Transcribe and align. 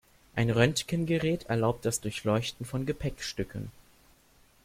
Ein 0.35 0.49
Röntgengerät 0.49 1.43
erlaubt 1.43 1.85
das 1.85 2.01
Durchleuchten 2.01 2.65
von 2.65 2.87
Gepäckstücken. 2.87 3.69